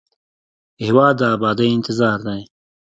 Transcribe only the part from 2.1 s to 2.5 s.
دی.